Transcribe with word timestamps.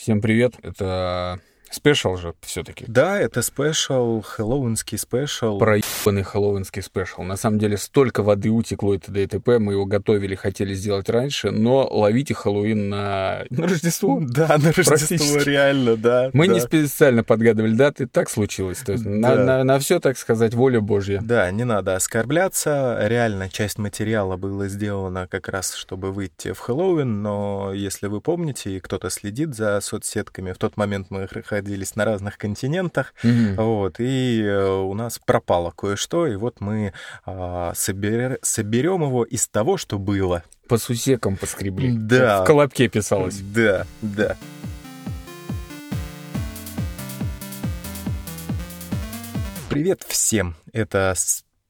Всем 0.00 0.22
привет. 0.22 0.54
Это 0.62 1.40
special 1.70 2.16
же 2.16 2.34
все-таки. 2.40 2.84
Да, 2.88 3.18
это 3.18 3.42
special, 3.42 4.20
хэллоуинский 4.20 4.98
special. 4.98 5.58
Проебанный 5.58 6.22
хэллоуинский 6.22 6.82
спешл. 6.82 7.22
На 7.22 7.36
самом 7.36 7.58
деле 7.58 7.76
столько 7.76 8.22
воды 8.22 8.50
утекло 8.50 8.94
и 8.94 8.98
т.д. 8.98 9.22
и 9.22 9.26
т.п. 9.26 9.58
Мы 9.58 9.72
его 9.74 9.86
готовили, 9.86 10.34
хотели 10.34 10.74
сделать 10.74 11.08
раньше, 11.08 11.50
но 11.50 11.86
ловите 11.90 12.34
Хэллоуин 12.34 12.88
на, 12.88 13.44
на 13.50 13.66
Рождество. 13.66 14.18
Да, 14.20 14.58
на 14.58 14.72
Рождество, 14.72 15.38
реально, 15.42 15.96
да. 15.96 16.30
Мы 16.32 16.48
да. 16.48 16.54
не 16.54 16.60
специально 16.60 17.22
подгадывали 17.22 17.74
даты, 17.74 18.06
так 18.06 18.30
случилось. 18.30 18.78
То 18.78 18.92
есть 18.92 19.04
да. 19.04 19.10
на, 19.10 19.34
на, 19.36 19.64
на 19.64 19.78
все, 19.78 20.00
так 20.00 20.18
сказать, 20.18 20.54
воля 20.54 20.80
Божья. 20.80 21.20
Да, 21.22 21.50
не 21.50 21.64
надо 21.64 21.96
оскорбляться. 21.96 22.98
Реально, 23.02 23.48
часть 23.48 23.78
материала 23.78 24.36
была 24.36 24.68
сделана 24.68 25.26
как 25.28 25.48
раз, 25.48 25.74
чтобы 25.74 26.12
выйти 26.12 26.52
в 26.52 26.58
Хэллоуин, 26.58 27.22
но 27.22 27.72
если 27.74 28.06
вы 28.06 28.20
помните, 28.20 28.76
и 28.76 28.80
кто-то 28.80 29.10
следит 29.10 29.54
за 29.54 29.80
соцсетками, 29.80 30.52
в 30.52 30.58
тот 30.58 30.76
момент 30.76 31.08
мы 31.10 31.26
находились 31.60 31.94
на 31.96 32.04
разных 32.04 32.38
континентах, 32.38 33.12
Мгм. 33.22 33.56
вот, 33.56 33.96
и 34.00 34.42
э, 34.42 34.66
у 34.66 34.94
нас 34.94 35.18
пропало 35.24 35.70
кое-что, 35.76 36.26
и 36.26 36.36
вот 36.36 36.60
мы 36.60 36.92
а, 37.26 37.72
собер- 37.74 38.38
соберем 38.42 39.02
его 39.02 39.24
из 39.24 39.46
того, 39.46 39.76
что 39.76 39.98
было. 39.98 40.42
По 40.68 40.78
сусекам 40.78 41.36
поскребли. 41.36 41.90
Да. 41.92 42.42
В 42.42 42.46
колобке 42.46 42.88
писалось. 42.88 43.38
Да, 43.40 43.86
да. 44.00 44.36
Привет 49.68 50.02
всем! 50.08 50.56
Это 50.72 51.14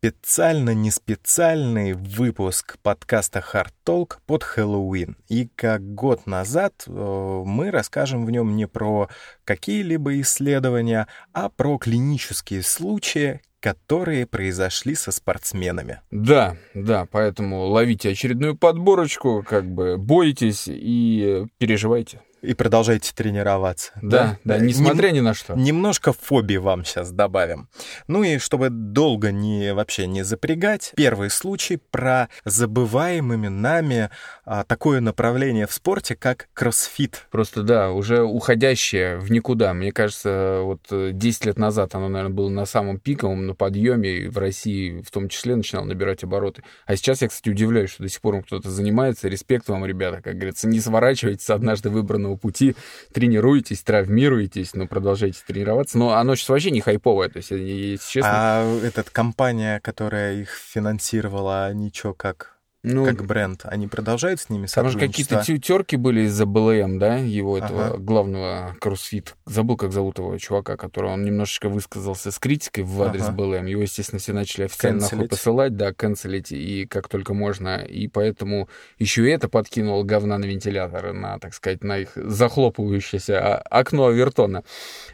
специально 0.01 0.73
не 0.73 0.91
специальный 0.91 1.93
выпуск 1.93 2.79
подкаста 2.83 3.45
Hard 3.53 3.73
Talk 3.85 4.15
под 4.25 4.43
Хэллоуин. 4.43 5.19
И 5.29 5.47
как 5.55 5.95
год 5.95 6.27
назад 6.27 6.85
э, 6.87 7.43
мы 7.45 7.71
расскажем 7.71 8.25
в 8.25 8.31
нем 8.31 8.57
не 8.57 8.67
про 8.67 9.11
какие-либо 9.45 10.19
исследования, 10.23 11.07
а 11.35 11.51
про 11.51 11.77
клинические 11.77 12.63
случаи, 12.63 13.43
которые 13.61 14.27
произошли 14.27 14.95
со 14.95 15.13
спортсменами. 15.13 16.01
Да, 16.11 16.57
да, 16.73 17.07
поэтому 17.11 17.67
ловите 17.67 18.09
очередную 18.09 18.57
подборочку, 18.57 19.45
как 19.47 19.67
бы 19.67 19.99
бойтесь 19.99 20.65
и 20.67 21.45
переживайте. 21.59 22.23
И 22.43 22.55
продолжайте 22.55 23.13
тренироваться. 23.15 23.93
Да, 24.01 24.39
да, 24.45 24.59
несмотря 24.59 25.11
ни 25.11 25.21
на 25.21 25.35
что. 25.35 25.55
Немножко 25.55 26.13
фобии 26.13 26.57
вам 26.57 26.85
сейчас 26.85 27.13
добавим. 27.13 27.69
Ну 28.07 28.23
и 28.23 28.39
чтобы 28.39 28.71
долго 28.71 29.31
не 29.31 29.75
вообще 29.75 30.07
не 30.07 30.23
запрягать, 30.23 30.93
первый 30.97 31.31
случай 31.31 31.77
про 31.77 32.29
забываемыми 32.45 33.49
нами 33.49 34.11
а, 34.45 34.65
такое 34.65 35.01
направление 35.01 35.67
в 35.67 35.73
спорте, 35.73 36.17
как 36.17 36.49
кроссфит. 36.55 37.27
Просто, 37.31 37.63
да, 37.63 37.91
уже 37.91 38.23
уходящее 38.23 39.19
в 39.19 39.31
никуда. 39.31 39.75
Мне 39.75 39.93
кажется, 39.93 40.61
вот 40.63 40.81
э, 40.91 41.11
10 41.13 41.45
лет 41.45 41.59
назад 41.59 41.95
оно, 41.95 42.09
наверное, 42.09 42.35
было 42.35 42.49
на 42.49 42.65
самом 42.65 42.99
пиковом, 42.99 43.47
на 43.47 43.55
подъеме, 43.55 44.31
в 44.31 44.39
России 44.39 45.03
в 45.03 45.11
том 45.11 45.29
числе 45.29 45.57
начинало 45.57 45.85
набирать 45.85 46.25
обороты. 46.25 46.63
А 46.87 46.97
сейчас 46.97 47.21
я, 47.23 47.29
кстати, 47.29 47.51
удивляюсь, 47.51 47.91
что 47.91 48.03
до 48.03 48.09
сих 48.09 48.21
пор 48.21 48.43
кто-то 48.43 48.71
занимается. 48.71 49.29
Респект 49.29 49.69
вам, 49.69 49.85
ребята, 49.85 50.23
как 50.23 50.37
говорится, 50.37 50.69
не 50.69 50.81
сворачивайтесь 50.81 51.51
однажды 51.51 51.91
выбранного 51.91 52.30
пути, 52.37 52.77
тренируйтесь, 53.13 53.83
травмируйтесь, 53.83 54.75
но 54.75 54.87
продолжайте 54.87 55.41
тренироваться. 55.47 55.99
Но 55.99 56.15
оно 56.15 56.35
сейчас 56.35 56.49
вообще 56.51 56.71
не 56.71 56.81
хайповое, 56.81 57.29
то 57.29 57.39
есть, 57.39 57.51
если 57.51 57.99
честно... 58.11 58.31
А 58.33 58.81
этот 58.83 59.11
компания, 59.11 59.81
которая 59.81 60.37
их 60.37 60.51
финансировала, 60.51 61.73
чё, 61.91 62.15
как, 62.15 62.60
ну, 62.83 63.05
как 63.05 63.25
бренд, 63.27 63.61
они 63.65 63.87
продолжают 63.89 64.41
с 64.41 64.49
ними 64.49 64.67
Там 64.67 64.89
же 64.89 64.99
какие-то 64.99 65.37
сотрудничество? 65.41 65.79
терки 65.79 65.97
были 65.97 66.23
из-за 66.23 66.47
БЛМ, 66.47 66.99
да, 66.99 67.17
его 67.17 67.59
этого 67.59 67.87
Ага. 67.89 67.97
главного 67.99 68.77
кроссфит. 68.81 69.35
Забыл, 69.47 69.77
как 69.77 69.93
зовут 69.93 70.19
его 70.19 70.37
чувака, 70.39 70.77
который 70.77 71.11
он 71.11 71.25
немножечко 71.25 71.69
высказался 71.69 72.31
с 72.31 72.39
критикой 72.39 72.85
в 72.85 73.03
адрес 73.03 73.25
Ага. 73.25 73.33
БЛМ. 73.33 73.67
Его, 73.67 73.83
естественно, 73.83 74.19
все 74.19 74.33
начали 74.33 74.65
официально 74.65 75.01
нахуй 75.01 75.11
Канцелить. 75.11 75.31
посылать, 75.31 75.77
да, 75.77 75.93
канцелить, 75.93 76.53
и 76.53 76.87
как 76.87 77.09
только 77.09 77.35
можно. 77.35 77.77
И 77.85 78.09
поэтому 78.09 78.69
еще 78.99 79.27
и 79.27 79.31
это 79.31 79.49
подкинуло 79.49 80.03
говна 80.03 80.39
на 80.39 80.45
вентиляторы, 80.47 81.13
на, 81.13 81.39
так 81.39 81.53
сказать, 81.55 81.85
на 81.85 81.99
их 81.99 82.13
захлопывающееся 82.15 83.39
о- 83.57 83.81
окно 83.81 84.07
Авертона. 84.07 84.65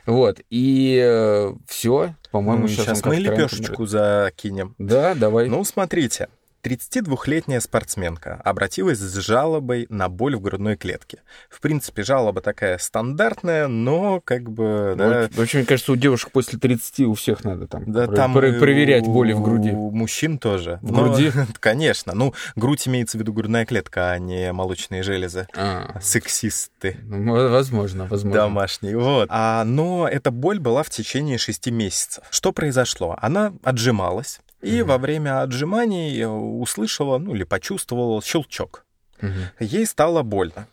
Вот, 0.07 0.41
и 0.51 1.53
все, 1.67 2.15
по-моему, 2.31 2.63
Ну, 2.63 2.69
сейчас, 2.69 2.85
сейчас 2.99 3.05
мы 3.05 3.17
лепешечку 3.17 3.87
закинем. 3.87 4.75
Да, 4.79 5.15
давай. 5.15 5.49
Ну, 5.49 5.65
смотрите. 5.65 6.29
32-летняя 6.67 7.61
спортсменка 7.61 8.41
обратилась 8.45 8.99
с 8.99 9.15
жалобой 9.15 9.87
на 9.89 10.09
боль 10.09 10.35
в 10.35 10.41
грудной 10.41 10.77
клетке. 10.77 11.19
В 11.49 11.61
принципе, 11.61 12.03
жалоба 12.03 12.41
такая 12.41 12.79
стандартная, 12.79 13.69
но 13.69 14.21
как 14.21 14.51
бы... 14.51 14.95
да, 14.99 15.23
Вот, 15.23 15.37
вообще, 15.37 15.59
мне 15.59 15.67
кажется, 15.67 15.93
у 15.93 15.97
девушек 15.97 16.33
после 16.33 16.59
30 16.59 17.01
у 17.01 17.15
всех 17.15 17.45
надо 17.45 17.69
там, 17.69 17.85
да, 17.93 18.07
про- 18.07 18.17
там 18.17 18.33
про- 18.33 18.53
проверять 18.55 19.05
боли 19.05 19.33
в 19.33 19.43
груди. 19.43 19.71
У 19.71 19.91
мужчин 19.93 20.39
тоже. 20.39 20.81
В 20.83 20.91
Но, 20.91 21.05
груди? 21.05 21.31
Конечно. 21.61 22.15
Ну, 22.15 22.35
грудь 22.57 22.89
имеется 22.89 23.17
в 23.17 23.21
виду 23.21 23.33
грудная 23.33 23.65
клетка, 23.65 24.11
а 24.11 24.19
не 24.19 24.53
молочные 24.53 25.03
железы. 25.05 25.47
А, 25.57 25.99
Сексисты 26.03 26.97
ну, 27.05 27.49
возможно, 27.51 28.07
возможно. 28.07 28.41
домашние. 28.43 28.99
Вот. 28.99 29.29
А, 29.31 29.63
но 29.65 30.09
эта 30.09 30.31
боль 30.33 30.59
была 30.59 30.83
в 30.83 30.91
течение 30.91 31.39
шести 31.39 31.71
месяцев. 31.71 32.25
Что 32.31 32.53
произошло? 32.53 33.17
Она 33.21 33.53
отжималась, 33.63 34.41
и 34.67 34.81
Мгм. 34.83 34.89
во 34.89 34.99
время 34.99 35.43
отжиманий 35.43 36.21
э, 36.21 36.27
услышала, 36.27 37.19
ну 37.19 37.35
или 37.35 37.45
почувствовала 37.45 38.21
щелчок. 38.23 38.85
Мгм. 39.21 39.33
Ей 39.61 39.87
стало 39.87 40.23
больно. 40.23 40.67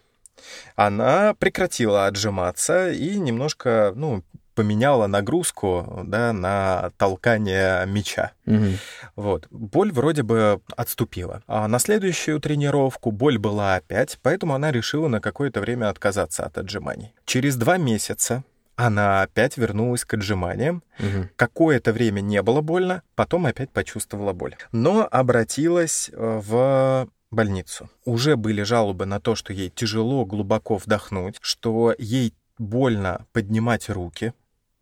Она 0.76 1.34
прекратила 1.34 2.08
отжиматься 2.08 2.92
и 2.92 3.18
немножко, 3.18 3.94
ну, 3.96 4.24
поменяла 4.56 5.08
нагрузку, 5.08 6.02
да, 6.06 6.32
на 6.34 6.92
толкание 6.98 7.86
мяча. 7.88 8.32
Мгм. 8.46 8.78
Вот. 9.16 9.48
Боль 9.50 9.92
вроде 9.92 10.22
бы 10.22 10.60
отступила. 10.78 11.42
А 11.48 11.68
на 11.68 11.80
следующую 11.80 12.40
тренировку 12.40 13.12
боль 13.12 13.38
была 13.40 13.76
опять, 13.76 14.20
поэтому 14.22 14.54
она 14.54 14.72
решила 14.72 15.08
на 15.08 15.20
какое-то 15.22 15.60
время 15.60 15.90
отказаться 15.90 16.44
от 16.46 16.58
отжиманий. 16.58 17.14
Через 17.26 17.56
два 17.56 17.78
месяца 17.78 18.44
она 18.76 19.22
опять 19.22 19.58
вернулась 19.58 20.06
к 20.06 20.14
отжиманиям. 20.16 20.84
Мгм. 21.00 21.30
Какое-то 21.36 21.94
время 21.94 22.22
не 22.22 22.42
было 22.42 22.62
больно, 22.62 23.04
потом 23.16 23.46
опять 23.46 23.72
почувствовала 23.72 24.34
боль. 24.34 24.56
Но 24.72 25.08
обратилась 25.10 26.10
э, 26.12 26.42
в 26.44 27.10
больницу. 27.32 27.90
Уже 28.06 28.36
были 28.36 28.64
жалобы 28.64 29.06
на 29.06 29.20
то, 29.20 29.36
что 29.36 29.54
ей 29.54 29.70
тяжело 29.70 30.26
глубоко 30.26 30.78
вдохнуть, 30.78 31.38
что 31.42 31.96
ей 31.98 32.34
больно 32.58 33.26
поднимать 33.32 33.90
руки, 33.90 34.34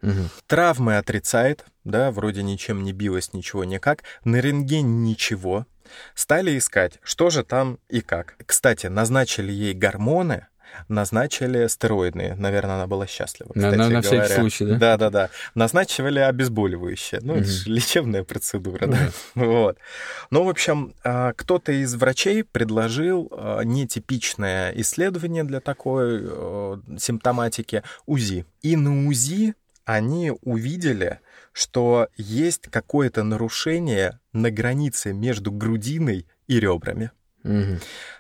Мгм. 0.01 0.29
Травмы 0.47 0.97
отрицает, 0.97 1.65
да, 1.83 2.11
вроде 2.11 2.43
ничем 2.43 2.83
не 2.83 2.91
билась, 2.91 3.33
ничего 3.33 3.63
никак. 3.63 4.03
На 4.23 4.37
рентген 4.37 5.03
ничего. 5.03 5.67
Стали 6.15 6.57
искать, 6.57 6.99
что 7.03 7.29
же 7.29 7.43
там 7.43 7.77
и 7.89 8.01
как. 8.01 8.35
Кстати, 8.45 8.87
назначили 8.87 9.51
ей 9.51 9.73
гормоны, 9.73 10.47
назначили 10.87 11.67
стероидные. 11.67 12.35
Наверное, 12.35 12.75
она 12.75 12.87
была 12.87 13.07
счастлива. 13.07 13.51
Кстати 13.53 13.75
на- 13.75 13.89
на 13.89 14.01
всякий 14.01 14.33
случай, 14.33 14.65
да? 14.65 14.77
Да-да-да. 14.77 15.29
Назначивали 15.55 16.19
обезболивающее. 16.19 17.21
Ну, 17.23 17.33
это 17.33 17.43
Мгм. 17.43 17.49
же 17.51 17.69
лечебная 17.71 18.23
процедура, 18.23 18.87
да. 18.87 18.87
да. 18.87 19.09
Вот. 19.35 19.77
Ну, 20.29 20.43
в 20.43 20.49
общем, 20.49 20.93
а, 21.03 21.33
кто-то 21.33 21.71
из 21.71 21.95
врачей 21.95 22.43
предложил 22.43 23.31
а, 23.31 23.61
нетипичное 23.61 24.71
исследование 24.77 25.43
для 25.43 25.59
такой 25.59 26.21
э, 26.23 26.77
симптоматики 26.99 27.83
УЗИ. 28.05 28.45
И 28.61 28.75
на 28.75 29.07
УЗИ 29.07 29.53
они 29.85 30.31
увидели, 30.41 31.19
что 31.53 32.07
есть 32.17 32.63
какое-то 32.69 33.23
нарушение 33.23 34.19
на 34.33 34.51
границе 34.51 35.13
между 35.13 35.51
грудиной 35.51 36.25
и 36.47 36.59
ребрами. 36.59 37.11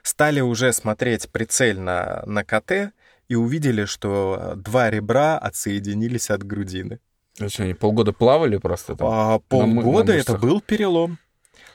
Стали 0.03 0.39
уже 0.41 0.73
смотреть 0.73 1.29
прицельно 1.29 2.23
на 2.25 2.43
КТ 2.43 2.93
и 3.27 3.35
увидели, 3.35 3.85
что 3.85 4.53
два 4.55 4.89
ребра 4.89 5.37
отсоединились 5.37 6.29
от 6.29 6.43
грудины. 6.43 6.99
А 7.39 7.47
что, 7.49 7.63
они 7.63 7.73
полгода 7.73 8.11
плавали 8.13 8.57
просто 8.57 8.95
там? 8.95 9.07
А, 9.07 9.33
на 9.33 9.39
полгода 9.81 10.13
это 10.13 10.37
был 10.37 10.59
перелом. 10.61 11.17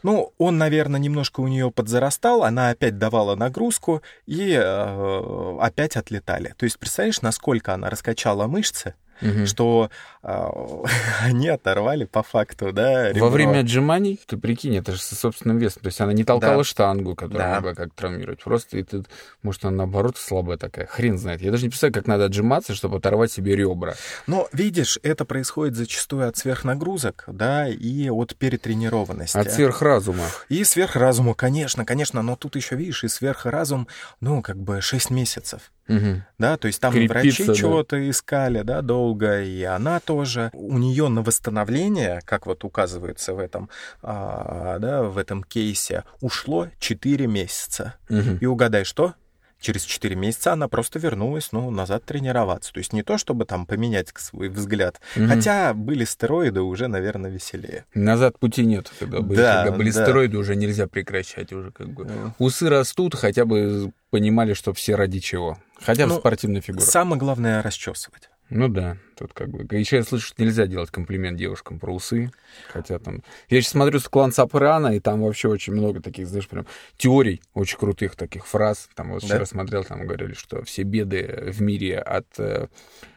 Ну, 0.03 0.33
он, 0.39 0.59
наверное, 0.59 1.01
немножко 1.01 1.41
у 1.41 1.49
нее 1.49 1.71
подзарастал, 1.71 2.45
она 2.45 2.71
опять 2.71 2.99
давала 2.99 3.35
нагрузку 3.35 4.03
и 4.27 4.53
э, 4.53 5.57
опять 5.61 5.97
отлетали. 5.97 6.55
То 6.59 6.65
есть, 6.65 6.79
представляешь, 6.79 7.23
насколько 7.23 7.75
она 7.75 7.91
раскачала 7.91 8.47
мышцы, 8.47 8.95
Мгм. 9.23 9.47
что 9.47 9.91
они 11.23 11.49
оторвали 11.49 12.05
по 12.05 12.23
факту, 12.23 12.73
да, 12.73 13.05
Во 13.05 13.09
ребро. 13.11 13.29
время 13.31 13.61
отжиманий, 13.61 14.19
ты 14.27 14.37
прикинь, 14.37 14.77
это 14.77 14.93
же 14.93 14.99
со 15.01 15.15
собственным 15.15 15.59
весом. 15.59 15.83
То 15.83 15.87
есть 15.89 16.01
она 16.01 16.13
не 16.13 16.25
толкала 16.25 16.59
Да. 16.59 16.65
штангу, 16.65 17.15
которая 17.15 17.49
Да. 17.49 17.55
могла 17.57 17.75
как 17.75 17.95
травмировать. 17.95 18.43
Просто 18.43 18.79
и 18.79 18.83
ты, 18.83 19.05
может, 19.43 19.65
она 19.65 19.77
наоборот 19.79 20.17
слабая 20.17 20.57
такая. 20.57 20.87
Хрен 20.87 21.19
знает. 21.19 21.43
Я 21.43 21.51
даже 21.51 21.63
не 21.65 21.69
представляю, 21.69 21.95
как 21.95 22.07
надо 22.07 22.25
отжиматься, 22.25 22.75
чтобы 22.75 22.97
оторвать 22.99 23.31
себе 23.31 23.55
ребра. 23.57 23.95
Но, 24.27 24.49
видишь, 24.53 24.99
это 25.03 25.25
происходит 25.25 25.77
зачастую 25.77 26.29
от 26.29 26.37
сверхнагрузок, 26.37 27.25
да, 27.29 27.69
и 27.69 28.09
от 28.11 28.35
перетренированности. 28.37 29.37
От 29.39 29.53
сверхразума. 29.53 30.25
И 30.49 30.65
сверхразуму, 30.65 31.35
конечно, 31.35 31.85
конечно, 31.85 32.23
но 32.23 32.37
тут 32.37 32.57
еще, 32.57 32.75
видишь, 32.77 33.05
и 33.05 33.09
сверхразум, 33.09 33.87
ну, 34.21 34.43
как 34.43 34.57
бы 34.57 34.81
6 34.81 35.11
месяцев. 35.11 35.71
Мгм. 35.89 36.25
да, 36.37 36.57
то 36.57 36.67
есть 36.67 36.81
там 36.81 36.93
и 36.95 37.07
Крепится, 37.07 37.15
врачи 37.23 37.45
да. 37.47 37.55
чего-то 37.55 38.11
искали, 38.11 38.63
да, 38.63 38.83
долго, 38.83 39.41
и 39.45 39.63
она 39.63 40.01
тоже. 40.01 40.16
У 40.53 40.79
нее 40.79 41.09
на 41.09 41.23
восстановление, 41.23 42.21
как 42.25 42.47
вот 42.47 42.65
указывается 42.65 43.35
в 43.35 43.39
этом, 43.39 43.69
а, 44.03 44.79
да, 44.79 45.03
в 45.03 45.19
этом 45.19 45.43
кейсе, 45.45 46.05
ушло 46.21 46.69
4 46.79 47.27
месяца. 47.27 47.95
Мгм. 48.09 48.39
И 48.41 48.47
угадай, 48.47 48.85
что? 48.85 49.15
Через 49.59 49.85
4 49.85 50.15
месяца 50.15 50.53
она 50.53 50.69
просто 50.69 50.99
вернулась, 50.99 51.51
ну, 51.51 51.71
назад 51.71 52.05
тренироваться. 52.05 52.75
То 52.75 52.79
есть 52.79 52.93
не 52.93 53.03
то, 53.03 53.17
чтобы 53.17 53.47
там 53.47 53.65
поменять 53.65 54.13
свой 54.17 54.49
взгляд. 54.49 55.01
Мгм. 55.17 55.29
Хотя 55.29 55.73
были 55.73 56.05
стероиды, 56.05 56.61
уже, 56.61 56.89
наверное, 56.89 57.31
веселее. 57.31 57.87
Назад 57.95 58.39
пути 58.39 58.67
нет. 58.67 58.93
Когда 59.01 59.23
были, 59.23 59.39
Да, 59.39 59.65
когда 59.65 59.79
были 59.79 59.91
да. 59.91 60.05
стероиды, 60.05 60.37
уже 60.37 60.57
нельзя 60.57 60.87
прекращать. 60.87 61.55
Уже 61.55 61.71
как 61.71 61.89
бы. 61.89 62.35
Усы 62.39 62.69
растут, 62.69 63.15
хотя 63.15 63.47
бы 63.47 63.93
понимали, 64.11 64.53
что 64.53 64.75
все 64.75 64.95
ради 64.95 65.21
чего. 65.21 65.59
Хотя 65.81 66.07
бы 66.07 66.13
Ну, 66.13 66.19
спортивная 66.19 66.61
фигура. 66.61 66.85
Самое 66.85 67.19
главное 67.19 67.63
расчесывать. 67.63 68.29
Ну 68.49 68.69
да, 68.69 68.97
тут 69.17 69.33
как 69.33 69.49
бы... 69.49 69.67
Еще 69.77 69.97
я 69.97 70.05
слышу, 70.05 70.29
что 70.29 70.43
нельзя 70.43 70.67
делать 70.67 70.91
комплимент 70.91 71.37
девушкам 71.37 71.81
про 71.81 71.93
усы. 71.93 72.31
Хотя 72.69 72.99
там... 72.99 73.23
Я 73.49 73.61
сейчас 73.61 73.73
смотрю 73.73 74.01
клан 74.09 74.33
Сопрано, 74.33 74.95
и 74.95 75.01
там 75.01 75.23
вообще 75.23 75.49
очень 75.49 75.73
много 75.73 76.01
таких, 76.01 76.29
знаешь, 76.29 76.49
прям 76.49 76.67
теорий, 76.97 77.43
очень 77.55 77.79
крутых 77.79 78.15
таких 78.15 78.47
фраз. 78.47 78.89
Там 78.95 79.13
вот 79.13 79.23
Да? 79.23 79.27
вчера 79.27 79.47
смотрел, 79.47 79.83
там 79.85 80.07
говорили, 80.07 80.35
что 80.35 80.63
все 80.63 80.85
беды 80.85 81.51
в 81.53 81.61
мире 81.61 81.99
от 81.99 82.27
э, 82.39 82.69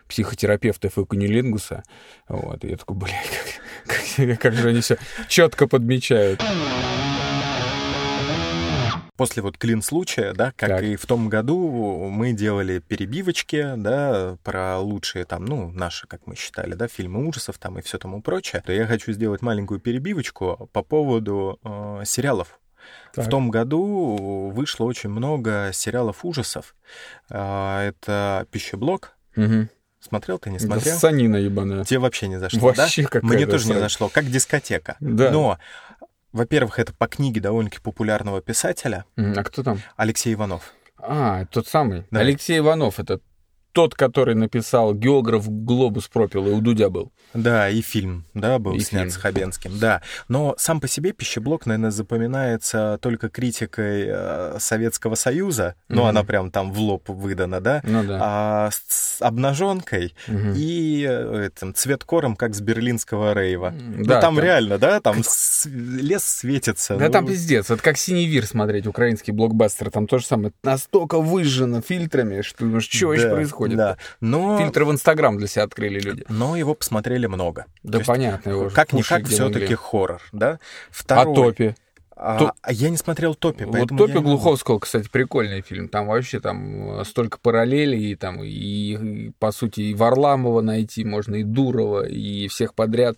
психотерапевтов 0.08 0.98
и 0.98 1.06
кунилингуса. 1.06 1.84
Вот, 2.28 2.66
и 2.66 2.70
я 2.70 2.78
такой, 2.78 2.98
блядь, 2.98 3.14
как, 3.86 4.02
как, 4.16 4.42
как 4.42 4.54
же 4.56 4.70
они 4.70 4.82
все 4.82 4.98
четко 5.28 5.68
подмечают. 5.68 6.42
После 9.20 9.44
вот 9.44 9.58
клин 9.58 9.82
случая, 9.82 10.32
да, 10.32 10.54
как 10.56 10.70
Так. 10.70 10.84
и 10.84 10.96
в 10.96 11.06
том 11.06 11.28
году 11.28 12.08
мы 12.10 12.32
делали 12.32 12.80
перебивочки, 12.80 13.74
да, 13.76 14.38
про 14.46 14.80
лучшие 14.80 15.26
там, 15.26 15.44
ну, 15.44 15.72
наши, 15.72 16.08
как 16.08 16.26
мы 16.26 16.38
считали, 16.38 16.74
да, 16.74 16.88
фильмы 16.88 17.28
ужасов 17.28 17.58
там 17.58 17.78
и 17.78 17.82
все 17.82 17.98
тому 17.98 18.22
прочее. 18.22 18.64
То 18.66 18.72
я 18.72 18.88
хочу 18.88 19.12
сделать 19.12 19.42
маленькую 19.42 19.82
перебивочку 19.82 20.70
по 20.72 20.84
поводу 20.84 21.60
э, 21.66 22.04
сериалов. 22.06 22.62
Так. 23.14 23.26
В 23.26 23.30
том 23.30 23.52
году 23.52 24.52
вышло 24.56 24.86
очень 24.86 25.10
много 25.10 25.72
сериалов 25.74 26.24
ужасов. 26.24 26.74
А, 27.30 27.90
Это 27.90 28.48
«Пищеблок». 28.52 29.18
Мгм. 29.36 29.70
Смотрел 30.00 30.40
ты, 30.40 30.50
не 30.50 30.60
Да 30.60 30.66
смотрел? 30.66 30.98
Санина 30.98 31.36
ебаная. 31.36 31.84
Тебе 31.84 32.00
вообще 32.00 32.30
не 32.30 32.40
зашло, 32.40 32.72
да? 32.72 32.84
Вообще 32.84 33.04
какая 33.04 33.22
Мне 33.22 33.46
тоже 33.46 33.68
не 33.68 33.74
зашло. 33.80 34.08
Как 34.08 34.28
дискотека. 34.28 34.96
Да. 35.02 35.30
Но, 35.30 35.60
во-первых, 36.32 36.80
это 36.80 36.94
по 36.94 37.08
книге 37.08 37.42
довольно-таки 37.42 37.82
популярного 37.82 38.42
писателя 38.42 39.06
А 39.18 39.44
кто 39.44 39.64
там? 39.64 39.80
Алексей 39.96 40.34
Иванов. 40.34 40.74
А, 40.98 41.46
тот 41.46 41.68
самый. 41.68 42.06
Да. 42.12 42.20
Алексей 42.20 42.60
Иванов, 42.60 43.00
это 43.00 43.22
тот, 43.72 43.96
который 43.96 44.36
написал 44.36 44.94
«Географ 44.94 45.48
глобус 45.48 46.08
пропил» 46.08 46.48
и 46.48 46.52
у 46.52 46.62
Дудя 46.62 46.90
был. 46.90 47.12
Да, 47.34 47.70
и 47.70 47.82
фильм, 47.82 48.26
да, 48.34 48.58
был 48.58 48.74
И 48.74 48.80
снят 48.80 49.02
фильм. 49.04 49.12
с 49.12 49.18
Хабенским, 49.18 49.78
да. 49.80 50.02
Но 50.28 50.56
сам 50.58 50.82
по 50.82 50.88
себе 50.88 51.12
пищеблок, 51.12 51.66
наверное, 51.68 51.92
запоминается 51.92 52.98
только 53.02 53.30
критикой 53.30 54.06
э, 54.08 54.56
Советского 54.60 55.14
Союза, 55.16 55.76
ну, 55.90 56.02
Мгм. 56.02 56.10
она 56.10 56.24
прям 56.24 56.50
там 56.52 56.72
в 56.74 56.80
лоб 56.80 57.08
выдана, 57.10 57.62
да, 57.62 57.82
Ну 57.86 58.04
да. 58.04 58.20
а 58.22 58.70
с 58.72 59.22
обнаженкой 59.22 60.16
Мгм. 60.28 60.54
и 60.56 61.06
э, 61.08 61.50
этим 61.56 61.74
цветкором, 61.76 62.36
как 62.36 62.56
с 62.56 62.62
берлинского 62.62 63.34
рейва. 63.34 63.72
Ну, 63.72 64.06
да, 64.06 64.20
там, 64.22 64.36
там- 64.36 64.44
реально, 64.44 64.78
да, 64.80 65.00
там 65.00 65.24
с- 65.24 65.66
лес 65.68 66.24
светится. 66.24 66.96
Да 66.98 67.06
ну, 67.06 67.12
там 67.12 67.28
пиздец. 67.28 67.70
Это 67.70 67.82
как 67.84 67.98
«Синий 67.98 68.26
вир» 68.28 68.46
смотреть, 68.48 68.88
украинский 68.88 69.34
блокбастер. 69.34 69.92
Там 69.92 70.08
то 70.08 70.18
же 70.18 70.26
самое. 70.26 70.54
Настолько 70.64 71.20
выжжено 71.20 71.82
фильтрами, 71.82 72.42
что 72.42 72.60
думаешь, 72.66 72.90
что 72.90 73.16
да, 73.16 73.30
происходит? 73.36 73.59
Да, 73.68 73.98
но, 74.22 74.58
Фильтры 74.60 74.86
в 74.86 74.92
Инстаграм 74.92 75.38
для 75.38 75.48
себя 75.48 75.64
открыли 75.64 76.00
люди. 76.00 76.26
но 76.30 76.56
его 76.56 76.74
посмотрели 76.74 77.28
много. 77.28 77.66
Да 77.84 77.94
То 77.94 77.98
есть, 78.00 78.08
понятно. 78.08 78.50
его 78.50 78.70
Как-никак 78.70 79.26
все-таки 79.28 79.76
хоррор, 79.76 80.22
да? 80.32 80.52
А 80.52 80.60
Второй, 80.90 81.36
Топи? 81.36 81.76
А, 82.22 82.52
а 82.62 82.74
я 82.74 82.90
не 82.90 82.98
смотрел 82.98 83.34
Топи, 83.34 83.64
Вот 83.64 83.90
Топи 83.90 84.14
не. 84.14 84.22
Глуховского, 84.22 84.80
кстати, 84.80 85.08
прикольный 85.10 85.62
фильм. 85.62 85.88
Там 85.88 86.08
вообще 86.08 86.42
там 86.42 87.00
э, 87.00 87.06
столько 87.06 87.38
параллелей, 87.40 88.12
и 88.12 88.16
там 88.16 88.44
и, 88.44 89.32
по 89.40 89.52
сути 89.52 89.82
и 89.82 89.94
Варламова 89.94 90.62
найти 90.62 91.06
можно, 91.06 91.36
и 91.36 91.44
Дурова, 91.44 92.06
и 92.06 92.50
всех 92.50 92.74
подряд. 92.74 93.18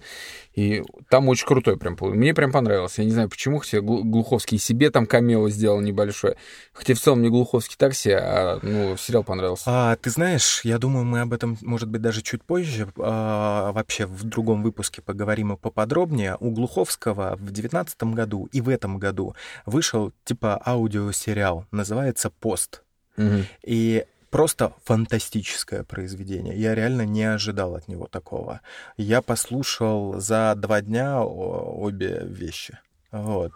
И 0.54 0.84
там 1.10 1.30
очень 1.30 1.48
крутой 1.48 1.78
прям. 1.78 1.98
Мне 2.00 2.34
прям 2.34 2.52
понравилось. 2.52 2.98
Я 2.98 3.06
не 3.06 3.12
знаю 3.12 3.30
почему, 3.30 3.60
хотя 3.60 3.80
Глу- 3.80 4.04
Глуховский 4.04 4.60
себе 4.60 4.92
там 4.92 5.06
камео 5.06 5.50
сделал 5.50 5.82
небольшое. 5.82 6.36
Хотя 6.74 6.94
в 6.94 7.00
целом 7.00 7.22
не 7.22 7.30
Глуховский 7.30 7.78
такси, 7.78 8.12
а 8.12 8.60
ну, 8.62 8.98
сериал 8.98 9.24
понравился. 9.24 9.64
А, 9.66 9.96
ты 9.96 10.10
знаешь, 10.10 10.62
я 10.64 10.78
думаю, 10.78 11.06
мы 11.06 11.22
об 11.22 11.34
этом, 11.34 11.58
может 11.62 11.90
быть, 11.90 12.02
даже 12.02 12.22
чуть 12.22 12.44
позже, 12.44 12.88
а, 12.98 13.72
вообще 13.72 14.06
в 14.06 14.24
другом 14.26 14.62
выпуске 14.62 15.02
поговорим 15.02 15.58
поподробнее. 15.58 16.38
У 16.40 16.52
Глуховского 16.52 17.38
в 17.40 17.52
девятнадцатом 17.52 18.14
году 18.14 18.48
и 18.52 18.62
в 18.62 18.70
этом 18.70 18.91
году 19.00 19.36
вышел 19.66 20.14
типа 20.24 20.62
аудиосериал, 20.66 21.66
называется 21.72 22.30
«Пост». 22.30 22.84
Мгм. 23.18 23.46
И 23.64 24.06
просто 24.30 24.74
фантастическое 24.86 25.84
произведение. 25.84 26.56
Я 26.56 26.74
реально 26.74 27.06
не 27.06 27.24
ожидал 27.24 27.76
от 27.76 27.88
него 27.88 28.08
такого. 28.08 28.62
Я 28.98 29.22
послушал 29.22 30.20
за 30.20 30.54
два 30.56 30.82
дня 30.82 31.22
обе 31.22 32.22
вещи. 32.24 32.80
Вот. 33.12 33.52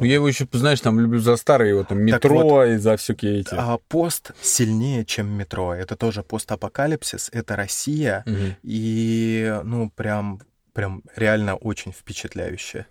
Ну, 0.00 0.06
я 0.06 0.14
его 0.14 0.26
еще, 0.26 0.48
знаешь, 0.50 0.80
там 0.80 0.98
люблю 0.98 1.20
за 1.20 1.36
старые 1.36 1.70
его 1.70 1.84
там 1.84 1.98
метро 1.98 2.64
и 2.64 2.78
за 2.78 2.96
всякие 2.96 3.40
эти. 3.40 3.54
А 3.54 3.76
пост 3.76 4.32
сильнее, 4.40 5.04
чем 5.04 5.28
метро. 5.28 5.74
Это 5.74 5.94
тоже 5.94 6.22
постапокалипсис, 6.22 7.28
это 7.32 7.54
Россия. 7.54 8.22
Мгм. 8.24 8.56
И, 8.62 9.60
ну, 9.62 9.90
прям, 9.90 10.40
прям 10.72 11.02
реально 11.14 11.56
очень 11.56 11.92
впечатляюще. 11.92 12.86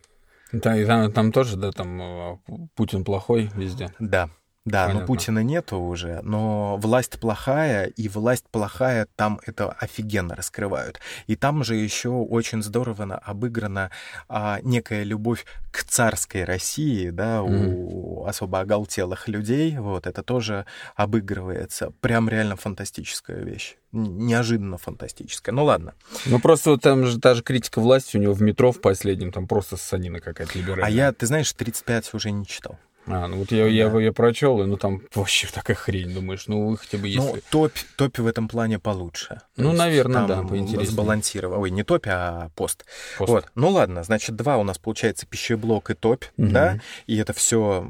Там, 0.61 1.11
там 1.11 1.31
тоже, 1.31 1.57
да, 1.57 1.71
там 1.71 2.01
э, 2.01 2.37
Путин 2.75 3.03
плохой 3.03 3.49
везде. 3.55 3.91
Да, 3.99 4.29
да, 4.65 4.83
Понятно. 4.85 5.01
но 5.01 5.07
Путина 5.07 5.39
нету 5.43 5.77
уже, 5.77 6.21
но 6.23 6.77
власть 6.77 7.19
плохая, 7.19 7.87
и 7.87 8.07
власть 8.07 8.45
плохая 8.49 9.07
там 9.17 9.41
это 9.45 9.69
офигенно 9.71 10.35
раскрывают. 10.35 10.99
И 11.27 11.35
там 11.35 11.65
же 11.65 11.75
еще 11.75 12.09
очень 12.09 12.63
здорово 12.63 13.03
на- 13.03 13.17
обыграна 13.17 13.91
а, 14.29 14.59
некая 14.63 15.03
любовь 15.03 15.45
к 15.71 15.83
царской 15.83 16.45
России, 16.45 17.09
да, 17.09 17.43
у 17.43 18.25
особо 18.25 18.61
оголтелых 18.61 19.27
людей, 19.27 19.77
вот, 19.77 20.07
это 20.07 20.23
тоже 20.23 20.65
обыгрывается. 20.95 21.91
Прям 21.99 22.29
реально 22.29 22.55
фантастическая 22.55 23.41
вещь. 23.43 23.75
Неожиданно 23.91 24.77
фантастическая. 24.77 25.53
Ну 25.53 25.65
ладно. 25.65 25.93
Ну, 26.25 26.39
просто 26.39 26.71
вот 26.71 26.81
там 26.81 27.05
же 27.05 27.19
та 27.19 27.35
же 27.35 27.43
критика 27.43 27.79
власти 27.81 28.17
у 28.17 28.19
него 28.21 28.33
в 28.33 28.41
метро 28.41 28.71
в 28.71 28.79
последнем, 28.81 29.31
там 29.31 29.45
просто 29.47 29.75
ссанина 29.77 30.19
какая-то 30.21 30.57
либеральная. 30.57 30.85
А 30.87 30.89
я, 30.89 31.11
ты 31.11 31.25
знаешь, 31.25 31.51
35 31.51 32.13
уже 32.13 32.31
не 32.31 32.45
читал. 32.45 32.79
А, 33.05 33.27
ну 33.27 33.37
вот 33.37 33.51
я, 33.51 33.67
я, 33.67 33.89
Да. 33.89 33.99
я 33.99 34.13
прочел, 34.13 34.61
и 34.61 34.65
ну 34.65 34.77
там 34.77 35.01
вообще 35.13 35.47
такая 35.47 35.75
хрень, 35.75 36.13
думаешь, 36.13 36.47
ну 36.47 36.69
вы 36.69 36.77
хотя 36.77 36.97
бы 36.97 37.07
если... 37.07 37.19
Ну, 37.19 37.37
топь, 37.49 37.77
топи 37.97 38.21
в 38.21 38.27
этом 38.27 38.47
плане 38.47 38.79
получше. 38.79 39.41
Ну, 39.57 39.69
есть 39.69 39.77
наверное, 39.79 40.25
там 40.25 40.27
да, 40.27 40.41
поинтереснее. 40.47 40.87
Сбалансировано. 40.87 41.59
Ой, 41.59 41.69
не 41.71 41.83
топи, 41.83 42.09
а 42.09 42.49
пост. 42.55 42.85
Пост. 43.17 43.29
Вот. 43.29 43.45
Ну 43.55 43.69
ладно, 43.69 44.03
значит, 44.03 44.35
два 44.37 44.57
у 44.57 44.63
нас 44.63 44.77
получается 44.77 45.25
пищеблок 45.25 45.89
и 45.89 45.95
топь, 45.95 46.25
Мгм. 46.37 46.51
да, 46.53 46.79
и 47.05 47.17
это 47.17 47.33
все 47.33 47.85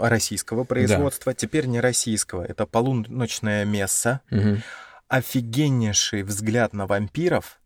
российского 0.00 0.64
производства. 0.64 1.34
Теперь 1.34 1.66
не 1.66 1.80
российского, 1.80 2.42
это 2.42 2.64
полуночное 2.64 3.64
место, 3.66 4.20
Мгм. 4.30 4.62
офигеннейший 5.08 6.22
взгляд 6.22 6.72
на 6.72 6.86
вампиров 6.86 7.58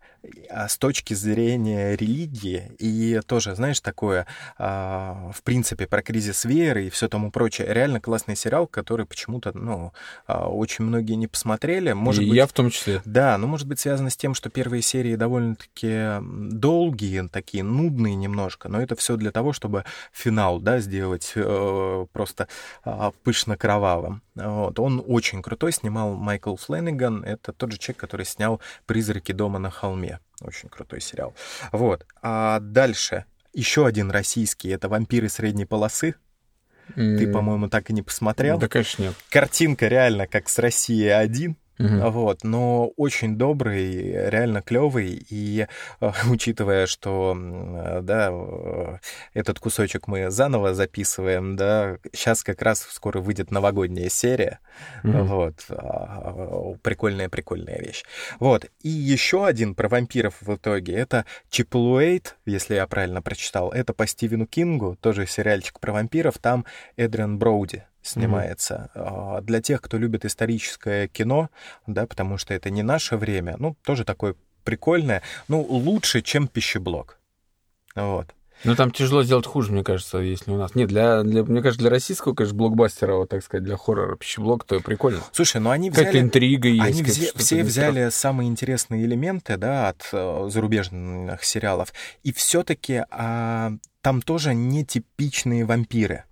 с 0.67 0.77
точки 0.79 1.15
зрения 1.15 1.97
религии 1.97 2.73
и 2.79 3.21
тоже, 3.27 3.55
знаешь, 3.55 3.81
такое, 3.81 4.27
а, 4.59 5.31
в 5.35 5.43
принципе, 5.43 5.87
про 5.87 6.03
кризис 6.03 6.45
веры 6.45 6.87
и 6.87 6.91
все 6.91 7.09
тому 7.09 7.31
прочее. 7.31 7.73
Реально 7.73 8.01
классный 8.01 8.37
сериал, 8.37 8.67
который 8.67 9.07
почему-то, 9.07 9.57
ну, 9.57 9.93
а, 10.27 10.49
очень 10.49 10.85
многие 10.85 11.15
не 11.15 11.27
посмотрели. 11.27 11.93
Может 11.93 12.25
И 12.25 12.27
быть, 12.29 12.37
я 12.37 12.47
в 12.47 12.53
том 12.53 12.71
числе. 12.71 13.01
да, 13.05 13.39
ну, 13.39 13.47
может 13.47 13.67
быть, 13.69 13.79
связано 13.81 14.11
с 14.11 14.17
тем, 14.17 14.35
что 14.35 14.51
первые 14.51 14.83
серии 14.83 15.17
довольно-таки 15.17 16.17
долгие, 16.21 17.29
такие 17.29 17.63
нудные 17.63 18.15
немножко, 18.15 18.69
но 18.69 18.81
это 18.81 18.97
все 18.97 19.17
для 19.17 19.31
того, 19.31 19.53
чтобы 19.53 19.85
финал, 20.13 20.61
да, 20.61 20.79
сделать 20.81 21.33
э, 21.35 22.07
просто 22.13 22.49
а, 22.85 23.13
пышно-кровавым. 23.25 24.23
Вот. 24.39 24.79
Он 24.79 25.03
очень 25.07 25.43
крутой, 25.43 25.73
снимал 25.73 26.15
Майкл 26.15 26.55
Фленниган, 26.57 27.25
это 27.25 27.53
тот 27.53 27.73
же 27.73 27.79
человек, 27.79 28.01
который 28.01 28.25
снял 28.25 28.61
«Призраки 28.87 29.33
дома 29.33 29.59
на 29.59 29.71
холме». 29.71 30.21
Очень 30.41 30.69
крутой 30.69 31.01
сериал. 31.01 31.35
Вот. 31.73 32.07
А 32.23 32.61
дальше 32.61 33.25
еще 33.53 33.87
один 33.87 34.11
российский, 34.11 34.69
это 34.69 34.89
«Вампиры 34.89 35.29
средней 35.29 35.65
полосы». 35.65 36.15
Ты, 36.95 37.31
по-моему, 37.31 37.69
так 37.69 37.91
и 37.91 37.93
не 37.93 38.03
посмотрел. 38.03 38.59
Да, 38.59 38.67
конечно, 38.67 39.03
нет. 39.03 39.15
Картинка 39.29 39.89
реально 39.89 40.27
как 40.27 40.49
с 40.49 40.59
России 40.59 41.07
один. 41.07 41.59
Угу. 41.79 42.11
Вот, 42.11 42.45
но 42.45 42.89
очень 42.97 43.37
добрый, 43.37 44.29
реально 44.31 44.63
клевый. 44.63 45.25
И 45.31 45.67
э, 46.01 46.13
учитывая, 46.31 46.87
что 46.87 47.37
да, 48.03 48.31
э, 48.33 48.99
этот 49.35 49.59
кусочек 49.59 50.09
мы 50.09 50.31
заново 50.31 50.75
записываем, 50.75 51.57
да, 51.57 51.99
сейчас 52.13 52.43
как 52.43 52.63
раз 52.63 52.81
скоро 52.91 53.21
выйдет 53.21 53.51
новогодняя 53.51 54.09
серия. 54.09 54.59
Угу. 55.05 55.19
Вот, 55.25 55.55
а, 55.71 56.75
прикольная, 56.83 57.29
прикольная 57.29 57.79
вещь. 57.79 58.05
Вот, 58.41 58.67
и 58.83 58.89
еще 58.89 59.47
один 59.47 59.75
про 59.75 59.89
вампиров 59.89 60.37
в 60.41 60.55
итоге, 60.55 60.95
это 60.95 61.25
Чиплуэйт, 61.51 62.37
если 62.47 62.75
я 62.75 62.87
правильно 62.87 63.23
прочитал, 63.23 63.71
это 63.71 63.93
по 63.93 64.07
Стивену 64.07 64.47
Кингу, 64.47 64.97
тоже 65.01 65.27
сериальчик 65.27 65.81
про 65.81 65.93
вампиров, 65.93 66.39
там 66.39 66.65
Эдриан 66.97 67.39
Броуди 67.39 67.85
снимается. 68.09 68.91
Mm-hmm. 68.95 69.43
Для 69.43 69.61
тех, 69.61 69.81
кто 69.81 69.99
любит 69.99 70.25
историческое 70.25 71.09
кино, 71.09 71.51
да, 71.87 72.07
потому 72.07 72.39
что 72.39 72.55
это 72.55 72.71
не 72.71 72.83
наше 72.83 73.17
время, 73.17 73.57
ну, 73.59 73.77
тоже 73.85 74.05
такое 74.05 74.35
прикольное, 74.65 75.23
ну, 75.49 75.63
лучше, 75.63 76.23
чем 76.23 76.49
пищеблок. 76.49 77.19
Вот. 77.95 78.35
Ну, 78.65 78.75
там 78.75 78.91
тяжело 78.91 79.23
сделать 79.23 79.47
хуже, 79.47 79.73
мне 79.73 79.85
кажется, 79.85 80.19
если 80.19 80.51
у 80.51 80.57
нас. 80.57 80.75
Нет, 80.75 80.89
для, 80.89 81.23
для 81.23 81.45
мне 81.45 81.63
кажется, 81.63 81.81
для 81.81 81.91
российского, 81.91 82.35
конечно, 82.35 82.59
блокбастера, 82.59 83.15
вот 83.15 83.29
так 83.29 83.43
сказать, 83.45 83.65
для 83.65 83.77
хоррора 83.77 84.17
пищеблок, 84.17 84.65
то 84.65 84.81
прикольно. 84.81 85.21
Слушай, 85.33 85.61
ну 85.61 85.71
они 85.71 85.91
взяли... 85.91 86.07
Как 86.07 86.17
интрига 86.17 86.69
есть. 86.69 86.83
Они 86.83 87.03
взе... 87.03 87.31
все 87.37 87.63
взяли 87.63 88.09
самые 88.11 88.49
интересные 88.49 89.05
элементы, 89.05 89.57
да, 89.57 89.91
от 89.91 90.09
э, 90.13 90.49
зарубежных 90.51 91.45
сериалов. 91.45 91.93
И 92.25 92.33
все 92.33 92.65
таки 92.65 93.05
а, 93.11 93.73
там 94.01 94.23
тоже 94.23 94.55
нетипичные 94.55 95.65
вампиры. 95.65 96.25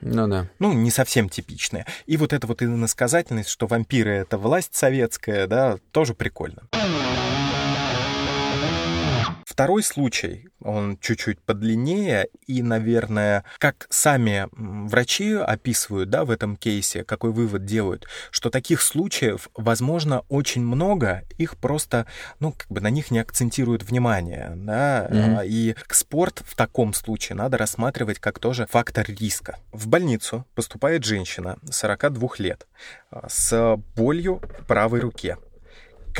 Ну 0.00 0.28
да. 0.28 0.48
Ну, 0.58 0.72
не 0.72 0.90
совсем 0.90 1.28
типичные. 1.28 1.86
И 2.06 2.16
вот 2.16 2.32
эта 2.32 2.46
вот 2.46 2.62
иносказательность, 2.62 3.48
что 3.48 3.66
вампиры— 3.66 4.10
это 4.12 4.38
власть 4.38 4.74
советская, 4.74 5.46
да, 5.46 5.78
тоже 5.92 6.14
прикольно. 6.14 6.62
Второй 9.60 9.82
случай, 9.82 10.48
он 10.62 10.96
чуть-чуть 11.02 11.38
подлиннее, 11.38 12.28
и, 12.46 12.62
наверное, 12.62 13.44
как 13.58 13.86
сами 13.90 14.48
врачи 14.52 15.34
описывают, 15.34 16.08
да, 16.08 16.24
в 16.24 16.30
этом 16.30 16.56
кейсе, 16.56 17.04
какой 17.04 17.30
вывод 17.30 17.66
делают, 17.66 18.06
что 18.30 18.48
таких 18.48 18.80
случаев, 18.80 19.50
возможно, 19.54 20.24
очень 20.30 20.64
много, 20.64 21.24
их 21.36 21.58
просто, 21.58 22.06
ну, 22.38 22.52
как 22.52 22.68
бы 22.68 22.80
на 22.80 22.88
них 22.88 23.10
не 23.10 23.18
акцентируют 23.18 23.82
внимание, 23.82 24.54
да, 24.56 25.06
mm-hmm. 25.10 25.46
и 25.46 25.76
спорт 25.90 26.42
в 26.46 26.56
таком 26.56 26.94
случае 26.94 27.36
надо 27.36 27.58
рассматривать 27.58 28.18
как 28.18 28.38
тоже 28.38 28.66
фактор 28.70 29.04
риска. 29.10 29.58
В 29.72 29.88
больницу 29.88 30.46
поступает 30.54 31.04
женщина 31.04 31.58
42 31.70 32.28
лет 32.38 32.66
а, 33.10 33.28
с 33.28 33.76
болью 33.94 34.40
в 34.60 34.66
правой 34.66 35.00
руке 35.00 35.36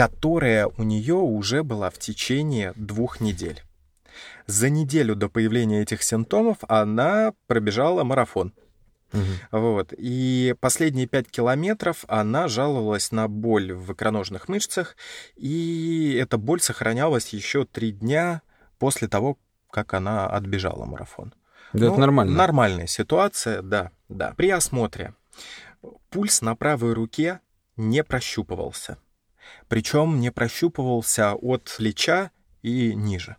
которая 0.01 0.67
у 0.67 0.83
нее 0.83 1.17
уже 1.17 1.63
была 1.63 1.91
в 1.91 1.99
течение 1.99 2.73
двух 2.75 3.21
недель. 3.21 3.63
За 4.47 4.71
неделю 4.71 5.15
до 5.15 5.29
появления 5.29 5.83
этих 5.83 6.03
симптомов 6.03 6.57
она 6.69 7.35
пробежала 7.47 8.03
марафон. 8.03 8.55
Угу. 9.13 9.61
Вот. 9.61 9.93
И 9.99 10.55
последние 10.59 11.07
пять 11.07 11.31
километров 11.31 12.07
она 12.09 12.49
жаловалась 12.49 13.13
на 13.13 13.29
боль 13.29 13.75
в 13.75 13.93
икроножных 13.93 14.49
мышцах, 14.49 14.97
и 15.37 16.19
эта 16.19 16.39
боль 16.39 16.63
сохранялась 16.63 17.29
еще 17.35 17.67
три 17.67 17.93
дня 17.93 18.41
после 18.79 19.07
того, 19.07 19.37
как 19.71 19.93
она 19.93 20.29
отбежала 20.29 20.87
марафон. 20.87 21.35
Да, 21.75 21.87
ну, 21.87 21.91
это 21.93 22.01
нормально. 22.01 22.35
Нормальная 22.35 22.87
ситуация, 22.87 23.61
да, 23.61 23.91
да. 24.09 24.33
При 24.35 24.49
осмотре 24.49 25.13
пульс 26.09 26.41
на 26.41 26.57
правой 26.57 26.95
руке 26.95 27.41
не 27.77 28.03
прощупывался. 28.03 28.97
Причем 29.69 30.21
не 30.21 30.31
прощупывался 30.31 31.35
от 31.35 31.75
плеча 31.77 32.31
и 32.63 32.95
ниже. 32.95 33.37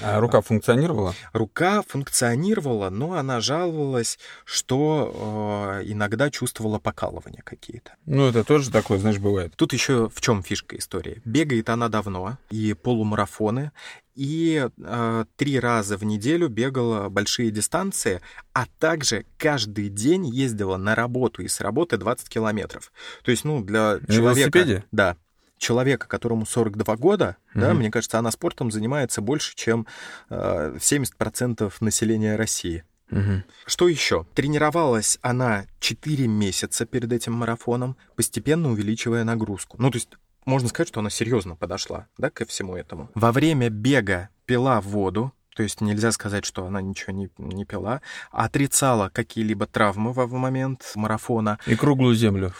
А 0.00 0.20
рука 0.20 0.40
функционировала? 0.40 1.14
Рука 1.32 1.82
функционировала, 1.82 2.90
но 2.90 3.14
она 3.14 3.40
жаловалась, 3.40 4.18
что 4.44 5.80
э, 5.82 5.84
иногда 5.86 6.30
чувствовала 6.30 6.78
покалывания 6.78 7.42
какие-то. 7.44 7.92
Ну, 8.06 8.28
это 8.28 8.44
тоже 8.44 8.70
такое, 8.70 8.98
знаешь, 8.98 9.18
бывает. 9.18 9.54
Тут 9.56 9.72
еще 9.72 10.08
в 10.08 10.20
чем 10.20 10.42
фишка 10.42 10.76
истории? 10.76 11.20
Бегает 11.24 11.68
она 11.68 11.88
давно, 11.88 12.38
и 12.50 12.74
полумарафоны, 12.74 13.72
и 14.14 14.68
э, 14.76 15.24
три 15.36 15.58
раза 15.58 15.96
в 15.96 16.04
неделю 16.04 16.48
бегала 16.48 17.08
большие 17.08 17.50
дистанции, 17.50 18.20
а 18.52 18.66
также 18.78 19.24
каждый 19.38 19.88
день 19.88 20.26
ездила 20.26 20.76
на 20.76 20.94
работу 20.94 21.42
и 21.42 21.48
с 21.48 21.60
работы 21.60 21.96
20 21.96 22.28
километров. 22.28 22.92
То 23.24 23.30
есть, 23.30 23.44
ну, 23.44 23.62
для 23.62 23.94
на 23.94 24.14
человека... 24.14 24.58
велосипеде? 24.58 24.84
Да, 24.92 25.16
человека, 25.62 26.06
которому 26.08 26.44
42 26.44 26.96
года, 26.96 27.36
mm-hmm. 27.54 27.60
да, 27.60 27.74
мне 27.74 27.90
кажется, 27.90 28.18
она 28.18 28.30
спортом 28.30 28.70
занимается 28.70 29.22
больше, 29.22 29.54
чем 29.54 29.86
э, 30.28 30.76
70% 30.78 31.72
населения 31.80 32.36
России. 32.36 32.84
Угу. 33.10 33.42
Что 33.66 33.88
еще? 33.88 34.26
Тренировалась 34.34 35.18
она 35.20 35.66
4 35.80 36.26
месяца 36.28 36.86
перед 36.86 37.12
этим 37.12 37.34
марафоном, 37.34 37.96
постепенно 38.16 38.70
увеличивая 38.70 39.22
нагрузку. 39.24 39.76
Ну, 39.78 39.90
то 39.90 39.96
есть 39.96 40.08
можно 40.46 40.68
сказать, 40.68 40.88
что 40.88 41.00
она 41.00 41.10
серьезно 41.10 41.54
подошла 41.54 42.06
да, 42.18 42.30
ко 42.30 42.46
всему 42.46 42.74
этому. 42.74 43.10
Во 43.14 43.30
время 43.30 43.68
бега 43.68 44.30
пила 44.46 44.80
воду, 44.80 45.32
то 45.54 45.62
есть 45.62 45.80
нельзя 45.82 46.10
сказать, 46.10 46.46
что 46.46 46.64
она 46.64 46.80
ничего 46.80 47.12
не, 47.12 47.28
не 47.36 47.64
пила, 47.64 48.00
отрицала 48.30 49.10
какие-либо 49.10 49.66
травмы 49.66 50.12
во 50.12 50.26
момент 50.26 50.92
марафона. 50.94 51.58
И 51.66 51.76
круглую 51.76 52.14
землю. 52.14 52.54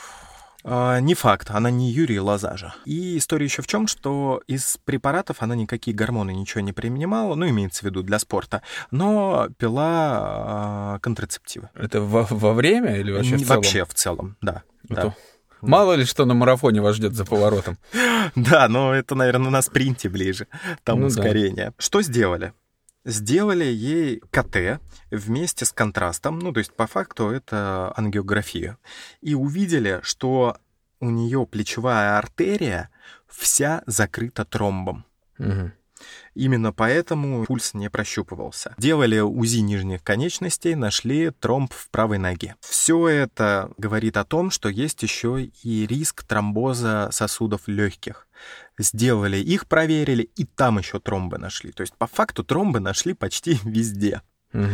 А, 0.65 1.01
не 1.01 1.15
факт, 1.15 1.51
она 1.51 1.71
не 1.71 1.91
Юрий 1.91 2.21
Лазажа. 2.21 2.75
И 2.85 3.19
история 3.19 3.47
еще 3.47 3.63
в 3.63 3.67
чем, 3.67 3.87
что 3.87 4.43
из 4.47 4.79
препаратов 4.85 5.39
она 5.41 5.55
никакие 5.55 5.97
гормоны 5.97 6.33
ничего 6.33 6.61
не 6.61 6.73
принимала, 6.73 7.35
ну, 7.35 7.49
имеется 7.49 7.83
в 7.83 7.85
виду 7.85 8.03
для 8.03 8.19
спорта, 8.19 8.63
но 8.91 9.49
пила 9.59 9.85
а, 9.85 10.99
контрацептивы. 11.01 11.71
Это 11.75 12.01
во, 12.01 12.27
во 12.31 12.53
время 12.53 12.97
или 12.99 13.13
вообще 13.13 13.37
в 13.37 13.41
целом? 13.41 13.57
Вообще 13.57 13.85
в 13.85 13.95
целом, 13.95 14.37
да. 14.41 14.63
Это... 14.89 14.95
да. 14.95 15.15
Мало 15.63 15.95
ли 15.95 16.05
что 16.05 16.25
на 16.25 16.35
марафоне 16.35 16.81
вас 16.81 16.97
ждет 16.97 17.15
за 17.15 17.25
поворотом. 17.25 17.79
Да, 18.37 18.69
но 18.69 18.95
это, 18.95 19.15
наверное, 19.15 19.51
на 19.51 19.63
спринте 19.63 20.09
ближе, 20.09 20.47
там 20.85 21.01
ну, 21.01 21.07
ускорение. 21.07 21.73
Что 21.77 22.03
сделали? 22.03 22.53
Сделали 23.05 23.65
ей 23.65 24.21
КТ 24.31 24.81
вместе 25.11 25.65
с 25.65 25.73
контрастом, 25.73 26.39
ну, 26.39 26.53
то 26.53 26.59
есть 26.59 26.75
по 26.75 26.87
факту 26.87 27.29
это 27.29 27.93
ангиография, 27.97 28.79
и 29.21 29.35
увидели, 29.35 30.01
что 30.03 30.57
у 31.01 31.11
нее 31.11 31.47
плечевая 31.47 32.17
артерия 32.17 32.91
вся 33.27 33.83
закрыта 33.87 34.45
тромбом. 34.45 35.05
Угу. 35.39 35.73
Именно 36.35 36.73
поэтому 36.73 37.45
пульс 37.45 37.75
не 37.75 37.91
прощупывался. 37.91 38.75
Делали 38.79 39.21
УЗИ 39.21 39.59
нижних 39.59 40.03
конечностей, 40.03 40.75
нашли 40.75 41.31
тромб 41.31 41.73
в 41.73 41.91
правой 41.91 42.19
ноге. 42.19 42.57
Все 42.61 43.09
это 43.09 43.71
говорит 43.79 44.17
о 44.17 44.25
том, 44.25 44.51
что 44.51 44.69
есть 44.69 45.03
еще 45.03 45.45
и 45.45 45.87
риск 45.87 46.25
тромбоза 46.25 47.09
сосудов 47.13 47.63
легких. 47.67 48.27
Сделали 48.79 49.37
их, 49.37 49.67
проверили, 49.67 50.23
и 50.23 50.45
там 50.45 50.79
еще 50.79 50.99
тромбы 50.99 51.39
нашли. 51.39 51.73
То 51.73 51.83
есть 51.83 51.95
по 51.95 52.07
факту 52.07 52.45
тромбы 52.45 52.81
нашли 52.81 53.15
почти 53.15 53.59
везде. 53.65 54.23
Угу. 54.55 54.67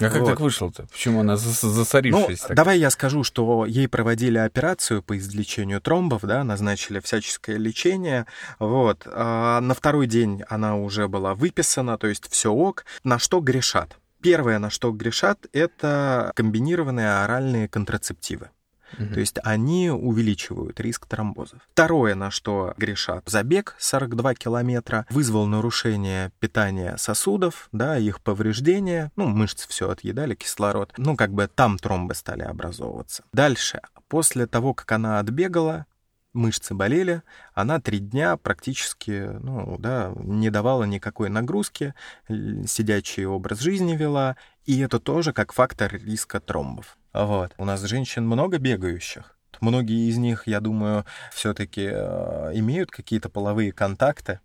А 0.00 0.10
как 0.10 0.20
вот. 0.22 0.30
так 0.30 0.40
вышло-то? 0.40 0.86
Почему 0.90 1.20
она 1.20 1.36
засорившись? 1.36 2.42
Ну, 2.42 2.48
так? 2.48 2.56
давай 2.56 2.78
я 2.78 2.90
скажу, 2.90 3.22
что 3.22 3.64
ей 3.66 3.86
проводили 3.86 4.38
операцию 4.38 5.02
по 5.02 5.16
излечению 5.18 5.80
тромбов, 5.80 6.22
да, 6.22 6.42
назначили 6.42 7.00
всяческое 7.00 7.56
лечение, 7.56 8.26
вот. 8.58 9.06
А 9.06 9.60
на 9.60 9.74
второй 9.74 10.06
день 10.06 10.42
она 10.48 10.76
уже 10.76 11.06
была 11.06 11.34
выписана, 11.34 11.96
то 11.98 12.06
есть 12.06 12.28
все 12.30 12.50
ок. 12.52 12.84
На 13.04 13.18
что 13.18 13.40
грешат? 13.40 13.98
Первое, 14.20 14.58
на 14.58 14.70
что 14.70 14.90
грешат, 14.90 15.46
это 15.52 16.32
комбинированные 16.34 17.22
оральные 17.22 17.68
контрацептивы. 17.68 18.50
Угу. 18.98 19.14
То 19.14 19.20
есть 19.20 19.38
они 19.42 19.90
увеличивают 19.90 20.80
риск 20.80 21.06
тромбозов. 21.06 21.60
Второе, 21.72 22.14
на 22.14 22.30
что 22.30 22.74
грешат, 22.76 23.24
забег 23.26 23.76
42 23.78 24.34
километра 24.34 25.06
вызвал 25.10 25.46
нарушение 25.46 26.32
питания 26.38 26.96
сосудов, 26.96 27.68
да, 27.72 27.98
их 27.98 28.20
повреждение, 28.20 29.10
ну, 29.16 29.28
мышцы 29.28 29.68
все 29.68 29.90
отъедали, 29.90 30.34
кислород, 30.34 30.92
ну, 30.96 31.16
как 31.16 31.32
бы 31.32 31.48
там 31.48 31.78
тромбы 31.78 32.14
стали 32.14 32.42
образовываться. 32.42 33.24
Дальше, 33.32 33.80
после 34.08 34.46
того, 34.46 34.74
как 34.74 34.90
она 34.92 35.18
отбегала, 35.18 35.86
мышцы 36.32 36.74
болели, 36.74 37.22
она 37.54 37.80
три 37.80 37.98
дня 37.98 38.36
практически, 38.36 39.30
ну, 39.40 39.76
да, 39.78 40.12
не 40.16 40.50
давала 40.50 40.84
никакой 40.84 41.28
нагрузки, 41.28 41.94
сидячий 42.28 43.24
образ 43.24 43.60
жизни 43.60 43.96
вела, 43.96 44.36
и 44.64 44.80
это 44.80 45.00
тоже 45.00 45.32
как 45.32 45.52
фактор 45.52 45.94
риска 45.94 46.40
тромбов. 46.40 46.96
Вот. 47.12 47.52
У 47.58 47.64
нас 47.64 47.82
женщин 47.82 48.26
много 48.26 48.58
бегающих. 48.58 49.36
Многие 49.60 50.08
из 50.08 50.16
них, 50.16 50.46
я 50.46 50.60
думаю, 50.60 51.04
все-таки 51.32 51.88
э, 51.92 52.52
имеют 52.54 52.90
какие-то 52.90 53.28
половые 53.28 53.72
контакты. 53.72 54.40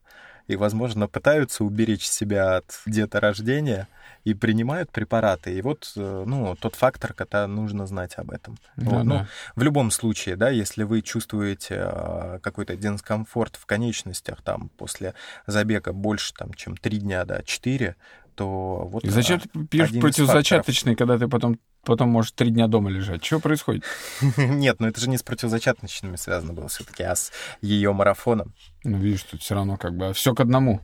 И, 0.48 0.56
возможно, 0.56 1.08
пытаются 1.08 1.64
уберечь 1.64 2.06
себя 2.06 2.58
от 2.58 2.80
деторождения 2.86 3.88
и 4.24 4.34
принимают 4.34 4.92
препараты. 4.92 5.58
И 5.58 5.62
вот, 5.62 5.92
э, 5.96 6.24
ну, 6.26 6.56
тот 6.56 6.76
фактор, 6.76 7.14
когда 7.14 7.48
нужно 7.48 7.88
знать 7.88 8.14
об 8.18 8.32
этом. 8.32 8.58
Да, 8.76 8.90
вот, 8.90 9.04
ну, 9.04 9.16
да. 9.20 9.28
в 9.56 9.62
любом 9.64 9.92
случае, 9.92 10.36
да, 10.36 10.50
если 10.50 10.84
вы 10.84 11.02
чувствуете 11.02 11.76
э, 11.80 12.40
какой-то 12.42 12.76
дискомфорт 12.76 13.56
в 13.56 13.66
конечностях 13.66 14.42
там 14.42 14.70
после 14.78 15.14
забега 15.48 15.94
больше, 15.94 16.34
там, 16.34 16.54
чем 16.54 16.78
3 16.78 16.98
дня, 17.00 17.26
да, 17.26 17.42
4, 17.44 17.96
то 18.36 18.88
вот... 18.92 19.04
И 19.04 19.10
зачем 19.10 19.38
э, 19.38 19.42
ты 19.42 19.66
пьешь 19.66 19.90
один 19.90 20.00
из 20.00 20.02
противозачаточный, 20.02 20.96
когда 20.96 21.18
ты 21.18 21.28
потом, 21.28 21.60
потом 21.86 22.10
можешь 22.10 22.32
три 22.32 22.50
дня 22.50 22.68
дома 22.68 22.90
лежать? 22.90 23.24
Что 23.24 23.40
происходит? 23.40 23.84
Нет, 24.38 24.80
ну 24.80 24.88
это 24.88 25.00
же 25.00 25.10
не 25.10 25.18
с 25.18 25.24
противозачаточными 25.24 26.16
связано 26.16 26.54
было 26.54 26.68
все-таки, 26.68 27.04
а 27.04 27.16
с 27.16 27.32
ее 27.62 27.94
марафоном. 27.94 28.54
Ну, 28.84 28.98
видишь, 28.98 29.24
тут 29.24 29.42
все 29.42 29.56
равно 29.56 29.78
как 29.78 29.96
бы 29.96 30.14
все 30.14 30.34
к 30.34 30.40
одному. 30.40 30.82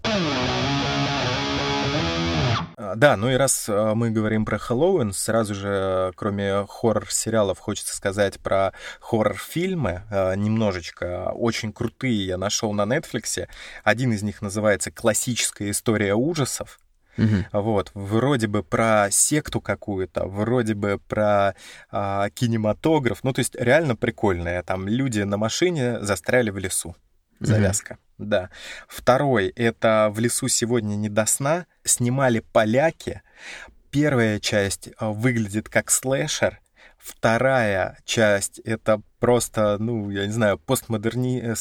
А, 2.91 2.96
Да, 2.96 3.15
ну 3.15 3.29
и 3.29 3.36
раз 3.36 3.67
а, 3.70 3.93
мы 3.96 4.10
говорим 4.10 4.46
про 4.46 4.58
Хэллоуин, 4.58 5.13
сразу 5.13 5.53
же, 5.53 5.70
а, 5.70 6.12
кроме 6.15 6.65
хоррор-сериалов, 6.67 7.60
хочется 7.60 7.96
сказать 7.96 8.39
про 8.39 8.74
хоррор-фильмы 9.00 10.03
а, 10.10 10.34
немножечко. 10.36 11.31
Очень 11.34 11.74
крутые 11.74 12.25
я 12.25 12.38
нашел 12.38 12.74
на 12.74 12.86
Нетфликсе. 12.86 13.50
Один 13.84 14.13
из 14.13 14.24
них 14.24 14.41
называется 14.41 14.91
«Классическая 14.91 15.70
история 15.70 16.15
ужасов». 16.15 16.79
Мгм. 17.18 17.46
Вот, 17.51 17.91
вроде 17.94 18.48
бы 18.48 18.63
про 18.63 19.08
секту 19.12 19.62
какую-то, 19.62 20.25
вроде 20.25 20.74
бы 20.74 21.00
про 21.08 21.56
а, 21.91 22.30
кинематограф. 22.30 23.24
Ну, 23.24 23.34
то 23.34 23.39
есть 23.39 23.56
реально 23.56 23.96
прикольное. 23.96 24.63
Там 24.63 24.88
люди 24.88 25.22
на 25.22 25.38
машине 25.38 26.00
застряли 26.01 26.50
в 26.50 26.58
лесу. 26.58 26.96
Завязка. 27.39 27.98
Да. 28.18 28.50
Второй— 28.88 29.48
это 29.56 30.12
«В 30.13 30.20
лесу 30.20 30.48
сегодня 30.48 30.96
не 30.96 31.10
до 31.10 31.25
сна». 31.25 31.65
Снимали 31.84 32.39
поляки. 32.39 33.22
Первая 33.89 34.39
часть 34.39 34.89
а, 34.98 35.10
выглядит 35.12 35.70
как 35.70 35.89
слэшер. 35.89 36.62
Вторая 37.01 37.98
часть— 38.05 38.60
это 38.63 39.01
просто, 39.20 39.77
ну, 39.79 40.10
я 40.12 40.25
не 40.27 40.31
знаю, 40.31 40.60
постмодерни... 40.60 41.41
э, 41.41 41.55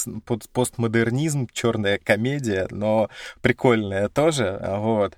постмодернизм, 0.53 1.49
черная 1.53 1.99
комедия, 1.99 2.67
но 2.71 3.09
прикольная 3.41 4.09
тоже, 4.09 4.59
а, 4.61 4.79
вот. 4.79 5.17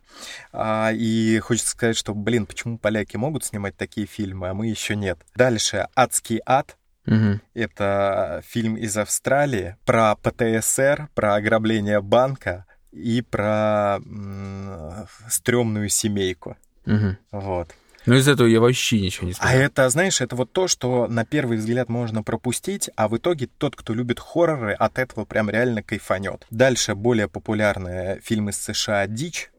А, 0.52 0.90
и 0.92 1.38
хочется 1.40 1.70
сказать, 1.70 1.96
что, 1.96 2.14
блин, 2.14 2.46
почему 2.46 2.78
поляки 2.78 3.16
могут 3.16 3.44
снимать 3.44 3.76
такие 3.76 4.06
фильмы, 4.06 4.48
а 4.48 4.54
мы 4.54 4.68
еще 4.68 4.94
нет. 4.94 5.18
Дальше 5.34 5.88
«Адский 5.96 6.40
ад», 6.46 6.76
Мгм. 7.04 7.40
это 7.54 8.42
фильм 8.46 8.76
из 8.76 8.96
Австралии 8.96 9.76
про 9.84 10.14
ПТСР, 10.14 11.08
про 11.14 11.34
ограбление 11.34 12.00
банка 12.00 12.64
и 12.92 13.22
про 13.22 13.96
м, 14.04 15.06
стрёмную 15.28 15.88
семейку. 15.88 16.56
Мгм. 16.84 17.18
Вот. 17.32 17.74
Но 18.06 18.16
из 18.16 18.26
этого 18.26 18.46
я 18.48 18.60
вообще 18.60 19.00
ничего 19.00 19.26
не 19.26 19.32
А 19.32 19.36
смотрел. 19.36 19.60
это, 19.60 19.88
знаешь, 19.88 20.20
это 20.20 20.34
вот 20.36 20.52
то, 20.52 20.66
что 20.68 21.06
на 21.06 21.24
первый 21.24 21.58
взгляд 21.58 21.88
можно 21.88 22.22
пропустить, 22.22 22.90
а 22.96 23.08
в 23.08 23.16
итоге 23.16 23.48
тот, 23.58 23.76
кто 23.76 23.94
любит 23.94 24.18
хорроры, 24.18 24.72
от 24.72 24.98
этого 24.98 25.24
прям 25.24 25.48
реально 25.50 25.82
кайфанет. 25.82 26.46
Дальше 26.50 26.94
более 26.94 27.28
популярные 27.28 28.20
фильмы 28.22 28.50
из 28.50 28.58
США 28.60 29.06
«Дичь». 29.06 29.50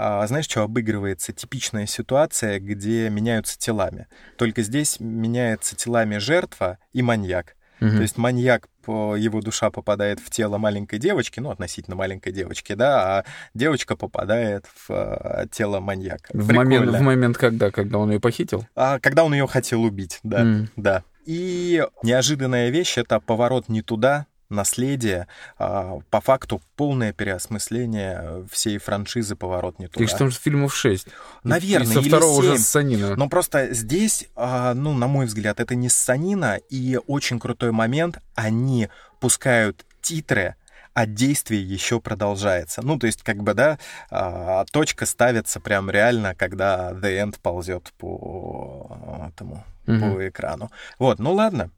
А, 0.00 0.24
знаешь, 0.28 0.44
что 0.44 0.62
обыгрывается? 0.62 1.32
Типичная 1.32 1.86
ситуация, 1.86 2.60
где 2.60 3.10
меняются 3.10 3.58
телами. 3.58 4.06
Только 4.36 4.62
здесь 4.62 5.00
меняется 5.00 5.74
телами 5.74 6.18
жертва 6.18 6.78
и 6.92 7.02
маньяк. 7.02 7.56
Мгм. 7.80 7.96
То 7.96 8.02
есть 8.02 8.16
маньяк, 8.16 8.68
его 9.16 9.40
душа 9.40 9.70
попадает 9.70 10.20
в 10.20 10.30
тело 10.30 10.58
маленькой 10.58 10.98
девочки, 10.98 11.40
ну, 11.40 11.50
относительно 11.50 11.96
маленькой 11.96 12.32
девочки, 12.32 12.74
да, 12.74 13.18
а 13.18 13.24
девочка 13.54 13.96
попадает 13.96 14.66
в 14.66 14.90
э, 14.90 15.46
тело 15.50 15.80
маньяка. 15.80 16.30
в, 16.32 16.52
момент, 16.52 16.90
в 16.90 17.00
момент 17.00 17.38
когда? 17.38 17.70
Когда 17.70 17.98
он 17.98 18.10
ее 18.10 18.20
похитил? 18.20 18.66
А, 18.74 18.98
когда 18.98 19.24
он 19.24 19.32
ее 19.32 19.46
хотел 19.46 19.82
убить, 19.82 20.20
да, 20.22 20.40
М. 20.40 20.68
да. 20.76 21.02
И 21.26 21.84
неожиданная 22.02 22.70
вещь— 22.70 22.94
это 22.98 23.20
поворот 23.20 23.68
не 23.68 23.82
туда, 23.82 24.26
наследие, 24.50 25.26
а, 25.58 25.98
по 26.10 26.20
факту 26.20 26.60
полное 26.76 27.12
переосмысление 27.12 28.46
всей 28.50 28.78
франшизы 28.78 29.36
«Поворот 29.36 29.78
не 29.78 29.88
туда». 29.88 30.04
Их 30.04 30.10
же 30.10 30.16
там 30.16 30.30
фильмов 30.30 30.74
шесть. 30.74 31.08
Наверное, 31.44 31.90
И 31.90 31.94
со 31.94 32.00
или 32.00 32.08
второго 32.08 32.38
уже 32.38 32.52
семь. 32.56 32.58
ссанина. 32.58 33.16
Но 33.16 33.28
просто 33.28 33.72
здесь, 33.74 34.26
а, 34.36 34.74
ну, 34.74 34.94
на 34.94 35.06
мой 35.06 35.26
взгляд, 35.26 35.60
это 35.60 35.74
не 35.74 35.88
ссанина, 35.88 36.56
и 36.70 36.98
очень 37.06 37.38
крутой 37.38 37.72
момент, 37.72 38.18
они 38.34 38.88
пускают 39.20 39.84
титры, 40.00 40.54
а 40.94 41.06
действие 41.06 41.62
еще 41.62 42.00
продолжается. 42.00 42.80
Ну, 42.82 42.98
то 42.98 43.06
есть, 43.06 43.22
как 43.22 43.42
бы, 43.42 43.54
да, 43.54 43.78
а, 44.10 44.64
точка 44.72 45.06
ставится 45.06 45.60
прям 45.60 45.90
реально, 45.90 46.34
когда 46.34 46.92
The 46.92 47.22
End 47.22 47.36
ползет 47.42 47.92
по 47.98 48.86
а, 48.90 49.28
этому, 49.28 49.64
Мгм. 49.86 50.00
по 50.14 50.28
экрану. 50.28 50.70
Вот, 50.98 51.18
ну 51.18 51.32
ладно. 51.34 51.70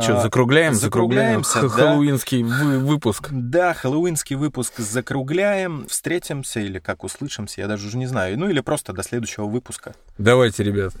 Что, 0.00 0.18
А, 0.18 0.22
закругляем? 0.22 0.74
Закругляем 0.74 1.42
закругляемся, 1.42 1.62
да. 1.62 1.68
хэллоуинский 1.68 2.44
вы- 2.44 2.78
выпуск. 2.78 3.28
Да, 3.32 3.74
хэллоуинский 3.74 4.36
выпуск 4.36 4.74
закругляем, 4.78 5.86
встретимся 5.88 6.60
или 6.60 6.78
как 6.78 7.02
услышимся, 7.02 7.60
я 7.62 7.66
даже 7.66 7.88
уже 7.88 7.96
не 7.98 8.06
знаю. 8.06 8.38
Ну 8.38 8.48
или 8.48 8.60
просто 8.60 8.92
до 8.92 9.02
следующего 9.02 9.46
выпуска. 9.46 9.94
Давайте, 10.18 10.62
ребят, 10.62 10.94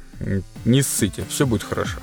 не 0.64 0.82
ссыте, 0.82 1.24
все 1.28 1.46
будет 1.46 1.62
хорошо. 1.62 1.98